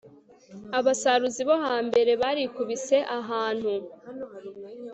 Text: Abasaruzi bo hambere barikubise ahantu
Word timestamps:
Abasaruzi 0.77 1.41
bo 1.49 1.55
hambere 1.65 2.11
barikubise 2.21 2.97
ahantu 3.19 3.71